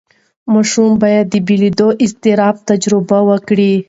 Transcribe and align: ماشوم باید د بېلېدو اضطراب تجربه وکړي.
ماشوم 0.53 0.91
باید 1.01 1.25
د 1.29 1.35
بېلېدو 1.47 1.87
اضطراب 2.03 2.55
تجربه 2.69 3.19
وکړي. 3.29 3.71